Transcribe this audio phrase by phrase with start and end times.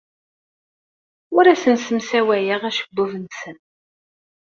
[1.37, 3.57] Ur asen-ssemsawayeɣ acebbub-nsen.